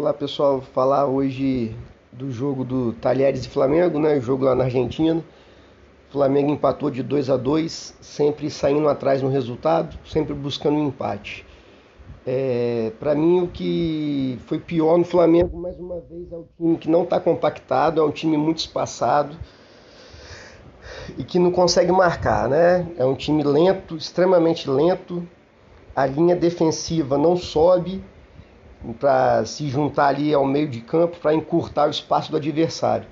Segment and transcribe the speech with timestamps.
[0.00, 1.76] Olá pessoal, falar hoje
[2.10, 4.18] do jogo do Talheres e Flamengo, né?
[4.18, 5.22] Jogo lá na Argentina.
[6.08, 10.88] O Flamengo empatou de 2 a 2, sempre saindo atrás no resultado, sempre buscando um
[10.88, 11.44] empate.
[12.26, 16.78] É, para mim o que foi pior no Flamengo mais uma vez é o time
[16.78, 19.36] que não está compactado, é um time muito espaçado
[21.18, 22.90] e que não consegue marcar, né?
[22.96, 25.28] É um time lento, extremamente lento.
[25.94, 28.02] A linha defensiva não sobe
[28.98, 33.06] para se juntar ali ao meio de campo para encurtar o espaço do adversário.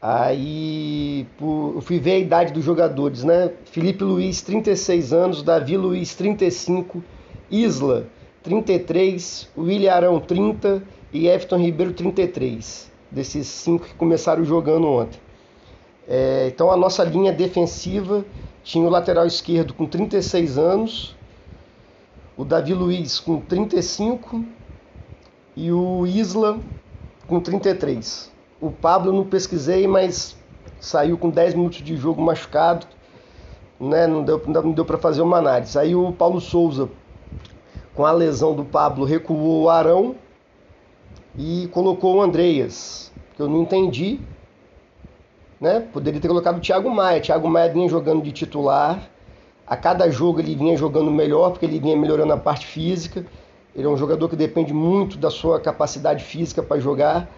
[0.00, 3.50] Aí eu fui ver a idade dos jogadores, né?
[3.64, 7.02] Felipe Luiz, 36 anos, Davi Luiz, 35,
[7.50, 8.06] Isla,
[8.42, 12.92] 33, William Arão, 30 e Everton Ribeiro, 33.
[13.10, 15.18] Desses cinco que começaram jogando ontem.
[16.06, 18.26] É, então a nossa linha defensiva
[18.62, 21.16] tinha o lateral esquerdo com 36 anos,
[22.36, 24.44] o Davi Luiz com 35
[25.56, 26.58] e o Isla
[27.26, 28.32] com 33.
[28.60, 30.36] O Pablo não pesquisei, mas
[30.80, 32.86] saiu com 10 minutos de jogo machucado,
[33.80, 34.06] né?
[34.06, 35.78] não deu, não deu para fazer uma análise.
[35.78, 36.88] Aí o Paulo Souza,
[37.94, 40.16] com a lesão do Pablo, recuou o Arão
[41.36, 44.20] e colocou o Andreas, que eu não entendi.
[45.60, 45.80] Né?
[45.80, 47.20] Poderia ter colocado o Thiago Maia.
[47.20, 49.08] Thiago Maia vinha jogando de titular.
[49.66, 53.24] A cada jogo ele vinha jogando melhor, porque ele vinha melhorando a parte física.
[53.76, 57.28] Ele é um jogador que depende muito da sua capacidade física para jogar.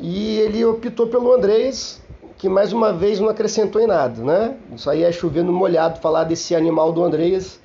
[0.00, 2.02] E ele optou pelo Andrés,
[2.36, 4.56] que mais uma vez não acrescentou em nada, né?
[4.74, 7.60] Isso aí é chovendo molhado falar desse animal do Andrés,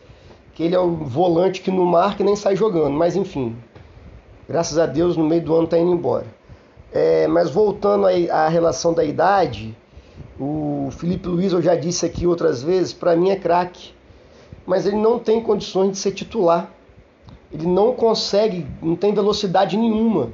[0.53, 3.55] que ele é o volante que não marca e nem sai jogando, mas enfim.
[4.47, 6.27] Graças a Deus no meio do ano está indo embora.
[6.93, 9.75] É, mas voltando à relação da idade,
[10.39, 13.93] o Felipe Luiz, eu já disse aqui outras vezes, para mim é craque,
[14.63, 16.69] mas ele não tem condições de ser titular
[17.51, 20.29] ele não consegue, não tem velocidade nenhuma.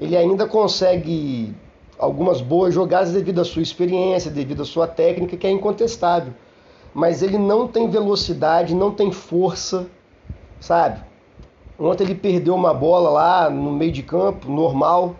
[0.00, 1.54] Ele ainda consegue
[1.98, 6.32] algumas boas jogadas devido à sua experiência, devido à sua técnica, que é incontestável.
[6.94, 9.86] Mas ele não tem velocidade, não tem força,
[10.58, 11.00] sabe?
[11.78, 15.14] Ontem ele perdeu uma bola lá no meio de campo, normal,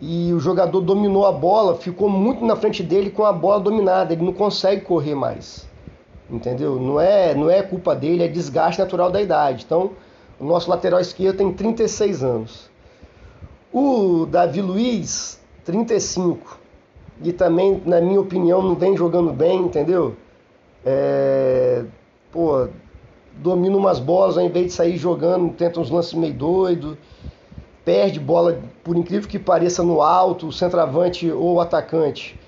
[0.00, 4.12] e o jogador dominou a bola, ficou muito na frente dele com a bola dominada,
[4.12, 5.68] ele não consegue correr mais.
[6.28, 6.76] Entendeu?
[6.80, 9.64] Não é, não é culpa dele, é desgaste natural da idade.
[9.64, 9.92] Então,
[10.38, 12.70] o nosso lateral esquerdo tem 36 anos.
[13.72, 16.58] O Davi Luiz, 35.
[17.22, 20.16] E também, na minha opinião, não vem jogando bem, entendeu?
[20.84, 21.84] É,
[22.30, 22.68] pô,
[23.36, 26.98] domina umas bolas ao invés de sair jogando, tenta uns lances meio doido,
[27.84, 32.38] perde bola, por incrível que pareça, no alto, o centroavante ou o atacante.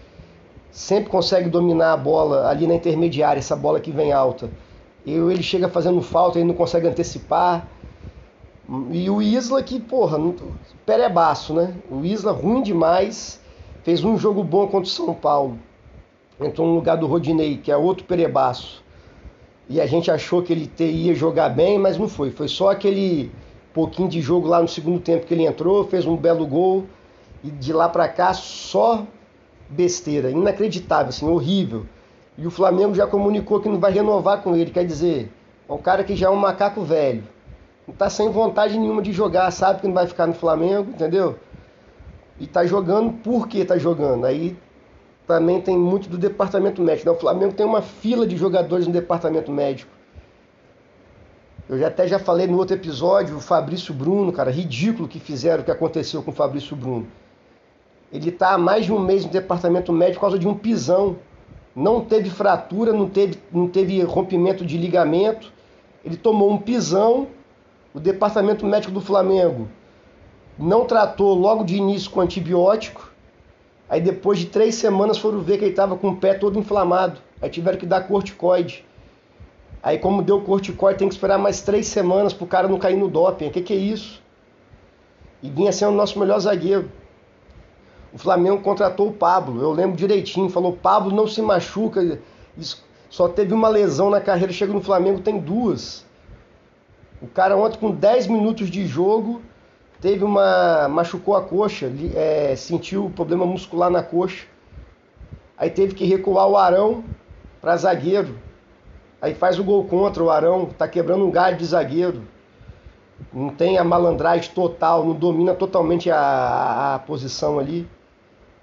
[0.70, 4.50] Sempre consegue dominar a bola ali na intermediária, essa bola que vem alta.
[5.06, 7.66] Ele chega fazendo falta, ele não consegue antecipar.
[8.91, 10.19] E o Isla que, porra,
[10.84, 11.75] perebaço, né?
[11.88, 13.41] O Isla ruim demais,
[13.84, 15.56] fez um jogo bom contra o São Paulo.
[16.41, 18.82] Entrou no lugar do Rodinei, que é outro perebaço.
[19.69, 22.32] E a gente achou que ele ia jogar bem, mas não foi.
[22.32, 23.31] Foi só aquele
[23.72, 26.87] pouquinho de jogo lá no segundo tempo que ele entrou, fez um belo gol.
[27.44, 29.06] E de lá para cá só
[29.69, 31.87] besteira, inacreditável, assim, horrível.
[32.37, 35.33] E o Flamengo já comunicou que não vai renovar com ele, quer dizer,
[35.69, 37.35] é um cara que já é um macaco velho
[37.86, 41.38] não tá sem vontade nenhuma de jogar, sabe que não vai ficar no Flamengo, entendeu?
[42.38, 44.24] E tá jogando porque tá jogando.
[44.24, 44.56] Aí
[45.26, 47.08] também tem muito do departamento médico.
[47.08, 47.16] Né?
[47.16, 49.91] O Flamengo tem uma fila de jogadores no departamento médico.
[51.69, 55.62] Eu já até já falei no outro episódio, o Fabrício Bruno, cara, ridículo que fizeram
[55.62, 57.06] o que aconteceu com o Fabrício Bruno.
[58.12, 61.16] Ele está há mais de um mês no departamento médico por causa de um pisão.
[61.74, 65.53] Não teve fratura, não teve, não teve rompimento de ligamento.
[66.04, 67.26] Ele tomou um pisão
[67.97, 69.71] o departamento médico do Flamengo
[70.59, 73.11] não tratou logo de início com antibiótico.
[73.89, 77.19] Aí depois de três semanas foram ver que ele estava com o pé todo inflamado.
[77.41, 78.84] Aí tiveram que dar corticoide.
[79.83, 82.99] Aí como deu corticoide tem que esperar mais três semanas para o cara não cair
[82.99, 83.49] no doping.
[83.49, 84.22] O que, que é isso?
[85.42, 86.91] E vinha sendo o nosso melhor zagueiro.
[88.13, 90.51] O Flamengo contratou o Pablo, eu lembro direitinho.
[90.51, 92.21] Falou, Pablo não se machuca.
[93.09, 96.05] Só teve uma lesão na carreira, chega no Flamengo, tem duas.
[97.21, 99.41] O cara ontem com 10 minutos de jogo
[100.01, 100.89] teve uma.
[100.89, 104.47] machucou a coxa, é, sentiu problema muscular na coxa.
[105.57, 107.04] Aí teve que recuar o Arão
[107.60, 108.39] para zagueiro.
[109.21, 112.22] Aí faz o gol contra o Arão, tá quebrando um galho de zagueiro.
[113.33, 117.89] Não tem a malandragem total, não domina totalmente a, a, a posição ali.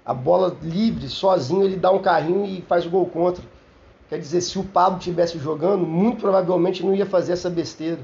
[0.06, 3.42] A bola livre, sozinho, ele dá um carrinho e faz o gol contra.
[4.08, 7.98] Quer dizer, se o Pablo tivesse jogando, muito provavelmente não ia fazer essa besteira.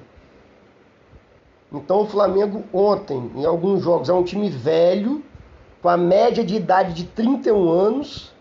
[1.72, 5.22] Então o Flamengo ontem, em alguns jogos, é um time velho,
[5.80, 8.32] com a média de idade de 31 anos,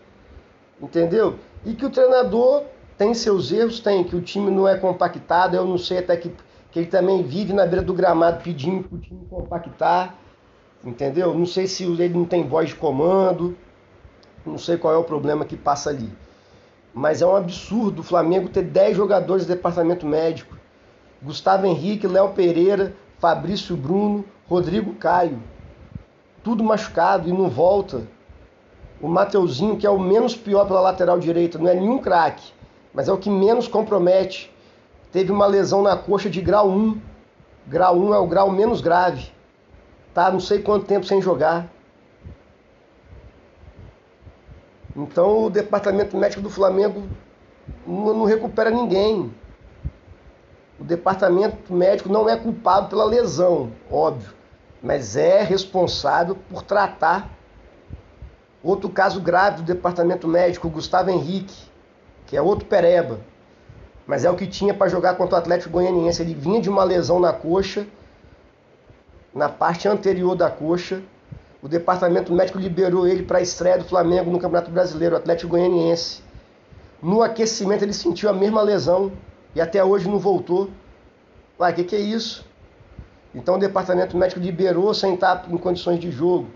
[0.80, 1.36] entendeu?
[1.64, 2.64] E que o treinador
[2.98, 6.32] tem seus erros, tem, que o time não é compactado, eu não sei até que,
[6.70, 10.16] que ele também vive na beira do gramado pedindo para o time compactar,
[10.84, 11.32] entendeu?
[11.32, 13.56] Não sei se ele não tem voz de comando,
[14.44, 16.10] não sei qual é o problema que passa ali.
[16.92, 20.58] Mas é um absurdo o Flamengo ter 10 jogadores do departamento médico.
[21.22, 25.42] Gustavo Henrique, Léo Pereira, Fabrício Bruno, Rodrigo Caio.
[26.42, 28.02] Tudo machucado e não volta.
[28.98, 32.52] O Mateuzinho, que é o menos pior pela lateral direita, não é nenhum craque,
[32.94, 34.50] mas é o que menos compromete.
[35.12, 36.98] Teve uma lesão na coxa de grau 1.
[37.66, 39.30] Grau 1 é o grau menos grave.
[40.14, 41.68] Tá não sei quanto tempo sem jogar.
[44.96, 47.02] Então o departamento médico do Flamengo
[47.86, 49.30] não, recupera ninguém.
[50.80, 54.32] O departamento médico não é culpado pela lesão, óbvio,
[54.82, 57.28] mas é responsável por tratar.
[58.64, 61.68] Outro caso grave do departamento médico, o Gustavo Henrique,
[62.26, 63.20] que é outro pereba,
[64.06, 66.22] mas é o que tinha para jogar contra o Atlético Goianiense.
[66.22, 67.86] Ele vinha de uma lesão na coxa,
[69.34, 71.02] na parte anterior da coxa,
[71.62, 76.22] o departamento médico liberou ele para a estreia do Flamengo no Campeonato Brasileiro, Atlético Goianiense.
[77.02, 79.12] No aquecimento ele sentiu a mesma lesão
[79.54, 80.70] e até hoje não voltou.
[81.58, 82.44] Uai, o que, que é isso?
[83.34, 86.48] Então o departamento médico liberou sem estar em condições de jogo.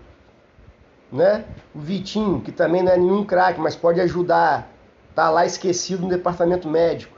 [1.11, 1.45] Né?
[1.73, 4.69] O Vitinho, que também não é nenhum craque, mas pode ajudar,
[5.13, 7.15] tá lá esquecido no departamento médico.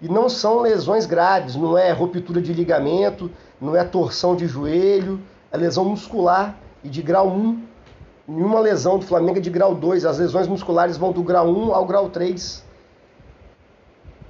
[0.00, 3.30] E não são lesões graves, não é ruptura de ligamento,
[3.60, 5.20] não é torção de joelho,
[5.50, 7.62] é lesão muscular e de grau 1.
[8.26, 10.04] Nenhuma lesão do Flamengo é de grau 2.
[10.04, 12.64] As lesões musculares vão do grau 1 ao grau 3.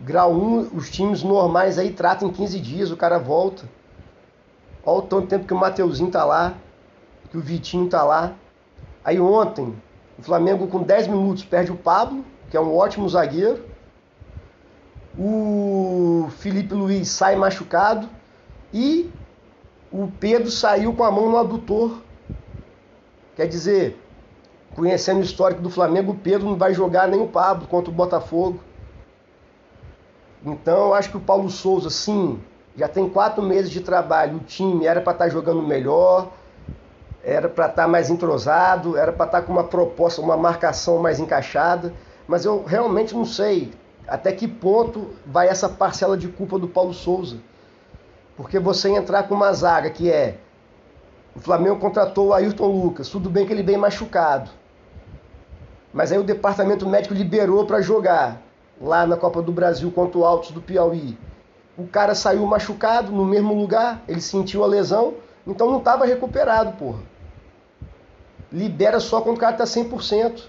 [0.05, 3.63] Grau 1, os times normais aí tratam em 15 dias, o cara volta.
[4.85, 6.55] Olha o tanto tempo que o Mateuzinho tá lá,
[7.31, 8.35] que o Vitinho tá lá.
[9.05, 9.73] Aí ontem,
[10.19, 13.65] o Flamengo com 10 minutos perde o Pablo, que é um ótimo zagueiro.
[15.17, 18.09] O Felipe Luiz sai machucado
[18.75, 19.09] e
[19.93, 22.03] o Pedro saiu com a mão no adutor.
[23.37, 24.03] Quer dizer,
[24.75, 27.95] conhecendo o histórico do Flamengo, o Pedro não vai jogar nem o Pablo contra o
[27.95, 28.59] Botafogo.
[30.45, 32.41] Então, eu acho que o Paulo Souza, sim,
[32.77, 34.37] já tem quatro meses de trabalho.
[34.37, 36.33] O time era para estar tá jogando melhor,
[37.23, 40.99] era para estar tá mais entrosado, era para estar tá com uma proposta, uma marcação
[40.99, 41.95] mais encaixada.
[42.27, 43.73] Mas eu realmente não sei
[44.09, 47.37] até que ponto vai essa parcela de culpa do Paulo Souza.
[48.37, 50.39] Porque você entrar com uma zaga que é
[51.35, 53.09] o Flamengo contratou o Ayrton Lucas.
[53.09, 54.51] Tudo bem que ele vem machucado.
[55.93, 58.41] Mas aí o departamento médico liberou para jogar
[58.83, 61.17] lá na Copa do Brasil contra o Altos do Piauí.
[61.79, 65.15] O cara saiu machucado no mesmo lugar, ele sentiu a lesão,
[65.47, 67.01] então não estava recuperado, porra.
[68.51, 70.43] Libera só quando o cara tá 100%.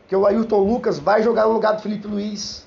[0.00, 2.66] Porque o Ayrton Lucas vai jogar no lugar do Felipe Luiz.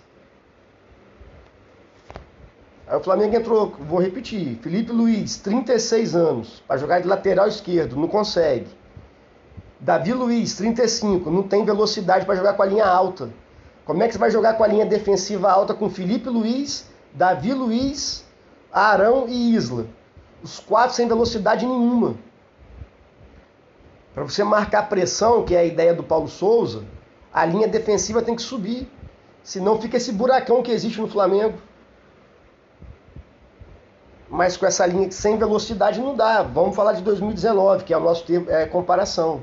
[2.87, 7.97] Aí o Flamengo entrou, vou repetir, Felipe Luiz, 36 anos, para jogar de lateral esquerdo,
[7.97, 8.67] não consegue.
[9.77, 13.29] Davi Luiz, 35, não tem velocidade para jogar com a linha alta.
[13.87, 17.53] Como é que você vai jogar com a linha defensiva alta com Felipe Luiz, Davi
[17.53, 18.23] Luiz,
[18.71, 19.87] Arão e Isla?
[20.43, 22.15] Os quatro sem velocidade nenhuma.
[24.13, 26.83] Para você marcar pressão, que é a ideia do Paulo Souza,
[27.33, 28.87] a linha defensiva tem que subir.
[29.41, 31.57] Senão fica esse buracão que existe no Flamengo
[34.29, 36.43] mas com essa linha sem velocidade não dá.
[36.43, 39.41] Vamos falar de 2019, que é o nosso tempo, é, comparação.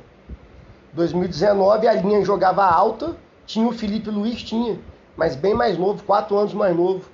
[0.93, 4.79] 2019 a linha jogava alta, tinha o Felipe Luiz, tinha,
[5.17, 7.09] mas bem mais novo, quatro anos mais novo.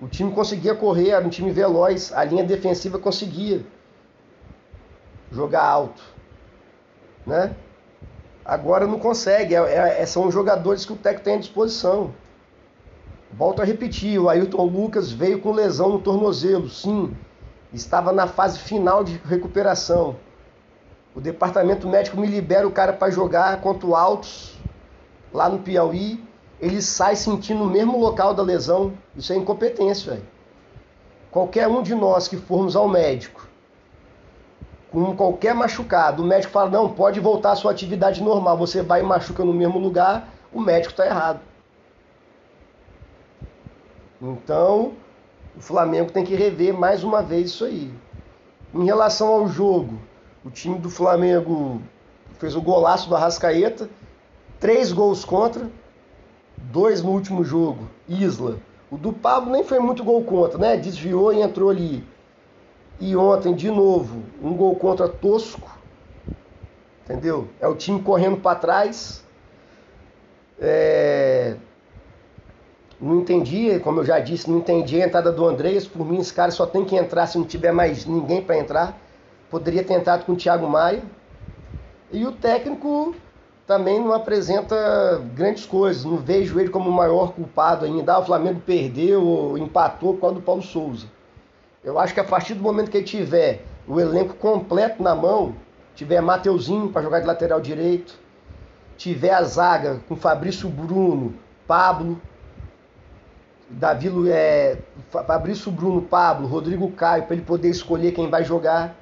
[0.00, 3.64] O time conseguia correr, era um time veloz, a linha defensiva conseguia
[5.30, 6.02] jogar alto,
[7.26, 7.54] né?
[8.44, 12.12] Agora não consegue, é, é, são jogadores que o técnico tem à disposição.
[13.32, 17.16] Volto a repetir, o Ayrton Lucas veio com lesão no tornozelo, sim.
[17.72, 20.16] Estava na fase final de recuperação.
[21.14, 24.51] O departamento médico me libera o cara para jogar contra o Altos,
[25.32, 26.22] lá no Piauí.
[26.60, 28.92] Ele sai sentindo o mesmo local da lesão.
[29.16, 30.26] Isso é incompetência, velho.
[31.30, 33.48] Qualquer um de nós que formos ao médico
[34.92, 38.58] com qualquer machucado, o médico fala: não, pode voltar à sua atividade normal.
[38.58, 41.40] Você vai e machuca no mesmo lugar, o médico está errado.
[44.20, 44.92] Então,
[45.56, 47.92] o Flamengo tem que rever mais uma vez isso aí.
[48.74, 49.98] Em relação ao jogo,
[50.44, 51.80] o time do Flamengo
[52.38, 53.88] fez o golaço do Arrascaeta,
[54.62, 55.68] três gols contra,
[56.56, 58.58] dois no último jogo, Isla,
[58.92, 60.76] O do Pablo nem foi muito gol contra, né?
[60.76, 62.04] Desviou e entrou ali.
[63.00, 65.68] E ontem, de novo, um gol contra tosco.
[67.02, 67.48] Entendeu?
[67.58, 69.24] É o time correndo para trás.
[70.60, 71.56] É...
[73.00, 75.88] Não entendi, como eu já disse, não entendi a entrada do Andreas.
[75.88, 78.96] Por mim, esse cara só tem que entrar se não tiver mais ninguém para entrar.
[79.50, 81.02] Poderia ter entrado com o Thiago Maia.
[82.12, 83.16] E o técnico
[83.66, 86.04] também não apresenta grandes coisas.
[86.04, 88.14] Não vejo ele como o maior culpado ainda.
[88.14, 91.06] Ah, o Flamengo perdeu, empatou por causa do Paulo Souza.
[91.82, 95.54] Eu acho que a partir do momento que ele tiver o elenco completo na mão,
[95.94, 98.14] tiver Mateuzinho para jogar de lateral direito,
[98.96, 101.34] tiver a zaga com Fabrício Bruno,
[101.66, 102.20] Pablo,
[103.68, 104.78] Davi, é,
[105.10, 108.96] Fabrício Bruno, Pablo, Rodrigo Caio, para ele poder escolher quem vai jogar.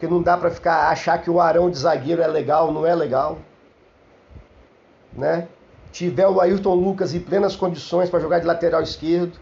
[0.00, 2.94] Porque não dá para ficar achar que o Arão de zagueiro é legal, não é
[2.94, 3.36] legal.
[5.12, 5.46] Né?
[5.92, 9.38] Tiver o Ayrton Lucas em plenas condições para jogar de lateral esquerdo.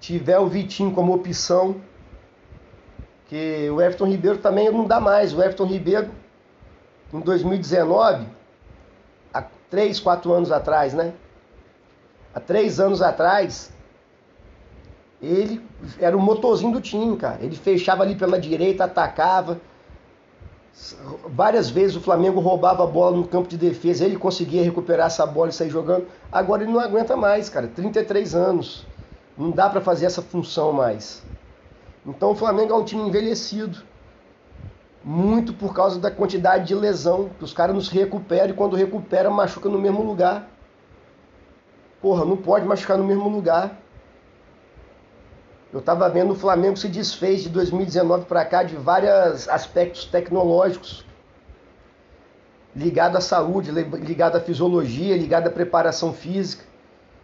[0.00, 1.76] Tiver o Vitinho como opção.
[3.26, 5.32] Que o Everton Ribeiro também não dá mais.
[5.32, 6.10] O Everton Ribeiro,
[7.10, 8.26] em 2019,
[9.32, 11.14] há 3, 4 anos atrás, né?
[12.34, 13.72] Há 3 anos atrás,
[15.20, 15.60] ele
[15.98, 17.38] era o motorzinho do time, cara.
[17.42, 19.60] Ele fechava ali pela direita, atacava.
[21.26, 25.26] Várias vezes o Flamengo roubava a bola no campo de defesa, ele conseguia recuperar essa
[25.26, 26.06] bola e sair jogando.
[26.30, 27.66] Agora ele não aguenta mais, cara.
[27.66, 28.86] 33 anos.
[29.36, 31.24] Não dá para fazer essa função mais.
[32.06, 33.78] Então o Flamengo é um time envelhecido.
[35.02, 37.30] Muito por causa da quantidade de lesão.
[37.38, 40.48] Que os caras nos recuperam e quando recupera machuca no mesmo lugar.
[42.00, 43.76] Porra, não pode machucar no mesmo lugar.
[45.72, 51.04] Eu estava vendo o Flamengo se desfez de 2019 para cá de vários aspectos tecnológicos
[52.74, 56.64] ligado à saúde, ligado à fisiologia, ligado à preparação física.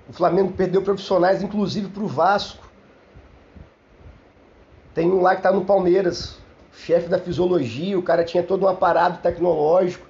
[0.09, 2.69] O Flamengo perdeu profissionais, inclusive para o Vasco.
[4.93, 6.37] Tem um lá que está no Palmeiras,
[6.73, 10.07] chefe da fisiologia, o cara tinha todo um aparato tecnológico.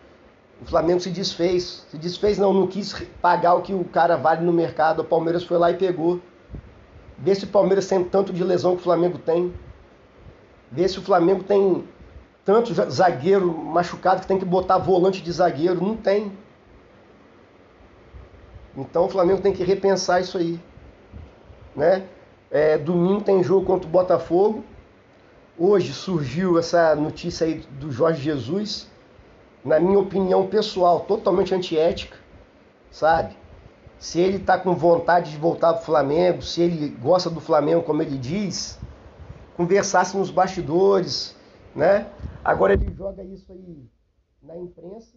[0.63, 1.85] O Flamengo se desfez.
[1.91, 5.01] Se desfez não, não quis pagar o que o cara vale no mercado.
[5.01, 6.21] O Palmeiras foi lá e pegou.
[7.19, 9.55] Vê se o Palmeiras tem tanto de lesão que o Flamengo tem.
[10.71, 11.85] Vê se o Flamengo tem
[12.45, 15.83] tanto zagueiro machucado que tem que botar volante de zagueiro.
[15.83, 16.33] Não tem.
[18.77, 20.61] Então o Flamengo tem que repensar isso aí.
[21.77, 22.05] Né?
[22.51, 24.65] É, domingo tem jogo contra o Botafogo.
[25.57, 28.89] Hoje surgiu essa notícia aí do Jorge Jesus,
[29.65, 32.17] na minha opinião pessoal, totalmente antiética,
[32.91, 33.37] sabe?
[33.99, 37.83] Se ele está com vontade de voltar para o Flamengo, se ele gosta do Flamengo,
[37.83, 38.79] como ele diz,
[39.57, 41.37] conversasse nos bastidores,
[41.75, 42.13] né?
[42.45, 43.89] Agora ele joga isso aí
[44.43, 45.17] na imprensa,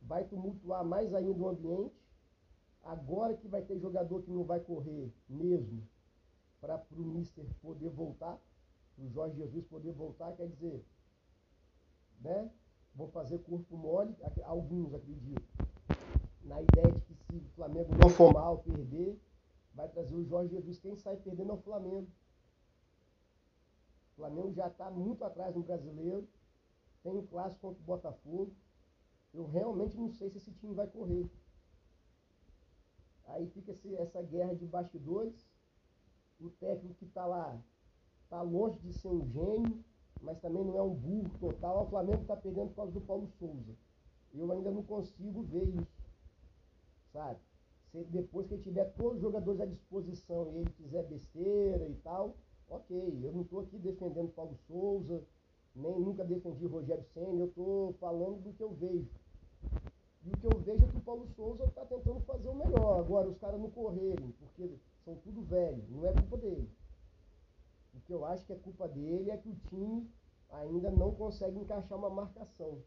[0.00, 1.94] vai tumultuar mais ainda o ambiente.
[2.82, 5.86] Agora que vai ter jogador que não vai correr mesmo
[6.60, 8.38] para o Mister poder voltar,
[8.96, 10.84] o Jorge Jesus poder voltar, quer dizer,
[12.20, 12.50] né?
[12.94, 15.68] Vou fazer corpo mole, alguns acreditam
[16.42, 19.20] na ideia de que se o Flamengo não for mal, perder,
[19.74, 20.78] vai trazer o Jorge Jesus.
[20.78, 22.08] Quem sai perdendo é o Flamengo.
[24.12, 26.26] O Flamengo já está muito atrás no brasileiro.
[27.02, 28.52] Tem um clássico contra o Botafogo.
[29.34, 31.30] Eu realmente não sei se esse time vai correr.
[33.26, 35.46] Aí fica esse, essa guerra de bastidores.
[36.40, 37.60] O técnico que está lá
[38.24, 39.84] está longe de ser um gênio,
[40.22, 41.84] mas também não é um burro total.
[41.84, 43.76] O Flamengo está perdendo por causa do Paulo Souza.
[44.32, 45.97] Eu ainda não consigo ver isso
[47.12, 47.38] sabe?
[47.90, 51.94] Se depois que ele tiver todos os jogadores à disposição e ele fizer besteira e
[52.04, 52.36] tal,
[52.68, 53.20] ok.
[53.22, 55.22] Eu não estou aqui defendendo Paulo Souza,
[55.74, 59.08] nem nunca defendi Rogério Senna, eu estou falando do que eu vejo.
[60.24, 62.98] E o que eu vejo é que o Paulo Souza está tentando fazer o melhor.
[62.98, 64.70] Agora, os caras não correrem, porque
[65.04, 66.68] são tudo velho, não é culpa dele.
[67.94, 70.10] O que eu acho que é culpa dele é que o time
[70.50, 72.78] ainda não consegue encaixar uma marcação.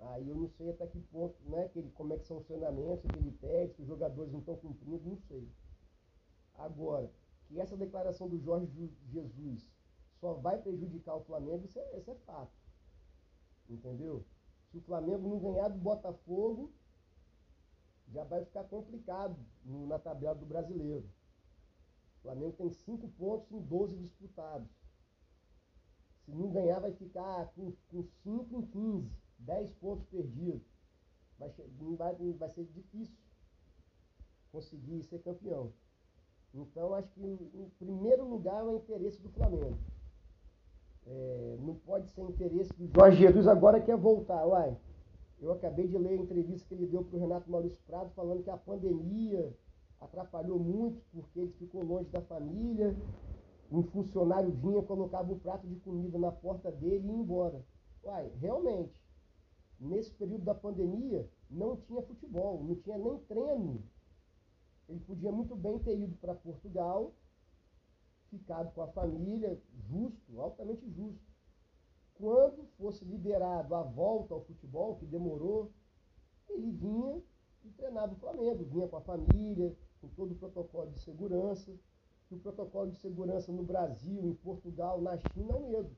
[0.00, 2.46] Aí eu não sei até que ponto, né, que ele, como é que são os
[2.46, 5.46] treinamentos que ele pede, se os jogadores não estão cumprindo, não sei.
[6.54, 7.10] Agora,
[7.46, 9.70] que essa declaração do Jorge Jesus
[10.20, 12.52] só vai prejudicar o Flamengo, isso é, isso é fato.
[13.68, 14.24] Entendeu?
[14.70, 16.72] Se o Flamengo não ganhar do Botafogo,
[18.08, 21.08] já vai ficar complicado no, na tabela do brasileiro.
[22.18, 24.68] O Flamengo tem 5 pontos em 12 disputados.
[26.24, 27.72] Se não ganhar, vai ficar com
[28.22, 29.29] 5 em 15.
[29.40, 30.62] 10 pontos perdidos.
[31.38, 31.50] Vai,
[31.96, 33.16] vai, vai ser difícil
[34.52, 35.72] conseguir ser campeão.
[36.54, 39.78] Então, acho que em primeiro lugar é o interesse do Flamengo.
[41.06, 44.44] É, não pode ser interesse do Jorge Jesus agora quer voltar.
[44.46, 44.76] Uai,
[45.40, 48.42] eu acabei de ler a entrevista que ele deu para o Renato Maurício Prado falando
[48.42, 49.56] que a pandemia
[50.00, 52.94] atrapalhou muito porque ele ficou longe da família.
[53.70, 57.64] Um funcionário vinha, colocava um prato de comida na porta dele e ia embora.
[58.02, 59.00] Uai, realmente,
[59.80, 63.82] nesse período da pandemia, não tinha futebol, não tinha nem treino.
[64.88, 67.14] Ele podia muito bem ter ido para Portugal,
[68.28, 71.30] ficado com a família, justo, altamente justo.
[72.14, 75.72] Quando fosse liberado a volta ao futebol, que demorou,
[76.48, 77.22] ele vinha
[77.64, 81.72] e treinava o Flamengo, vinha com a família, com todo o protocolo de segurança,
[82.28, 85.96] que o protocolo de segurança no Brasil, em Portugal, na China é o mesmo.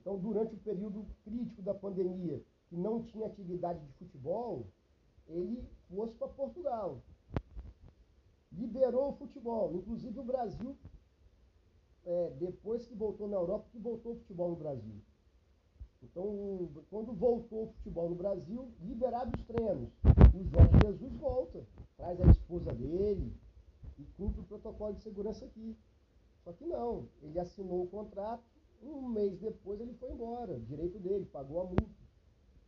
[0.00, 4.66] Então, durante o período crítico da pandemia, que não tinha atividade de futebol,
[5.26, 7.02] ele fosse para Portugal.
[8.52, 9.74] Liberou o futebol.
[9.74, 10.76] Inclusive o Brasil,
[12.04, 15.00] é, depois que voltou na Europa, que voltou o futebol no Brasil.
[16.02, 19.90] Então, quando voltou o futebol no Brasil, liberados os treinos.
[20.34, 23.34] O Jorge Jesus volta, traz a esposa dele
[23.98, 25.76] e cumpre o protocolo de segurança aqui.
[26.44, 28.44] Só que não, ele assinou o contrato,
[28.82, 32.04] um mês depois ele foi embora, direito dele, pagou a multa.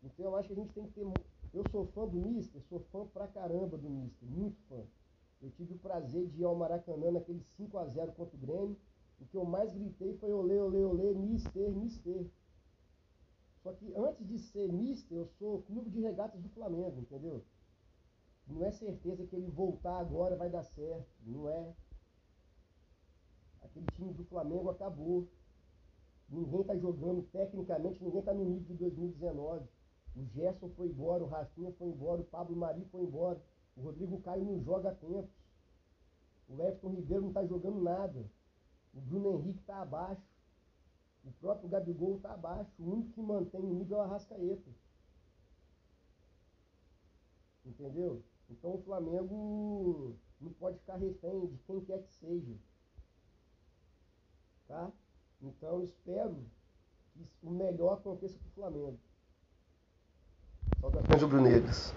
[0.03, 1.07] Então eu acho que a gente tem que ter.
[1.53, 4.85] Eu sou fã do Mister, sou fã pra caramba do Mister, muito fã.
[5.41, 8.77] Eu tive o prazer de ir ao Maracanã naquele 5 a 0 contra o Grêmio.
[9.21, 12.27] O que eu mais gritei foi olê, olê, olê, Mister, Mister.
[13.63, 17.45] Só que antes de ser Mister, eu sou clube de regatas do Flamengo, entendeu?
[18.47, 21.09] Não é certeza que ele voltar agora vai dar certo.
[21.25, 21.75] Não é.
[23.61, 25.29] Aquele time do Flamengo acabou.
[26.29, 29.67] Ninguém está jogando tecnicamente, ninguém está no nível de 2019.
[30.15, 33.41] O Gerson foi embora, o Rafinha foi embora, o Pablo Mari foi embora.
[33.77, 35.31] O Rodrigo Caio não joga tempos.
[36.49, 38.31] O Everton Ribeiro não está jogando nada.
[38.93, 40.27] O Bruno Henrique está abaixo.
[41.25, 42.73] O próprio Gabigol está abaixo.
[42.79, 44.71] O único que mantém o nível é o Arrascaeta.
[47.65, 48.25] Entendeu?
[48.51, 52.57] Então o Flamengo não pode ficar refém de quem quer que seja.
[54.67, 54.91] Tá?
[55.41, 56.37] Então espero
[57.15, 58.99] que o melhor aconteça para o Flamengo.
[60.81, 61.95] Saudações rubro-negras.